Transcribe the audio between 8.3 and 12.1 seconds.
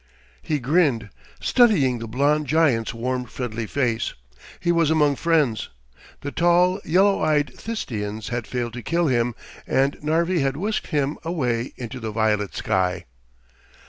failed to kill him and Narvi had whisked him away into the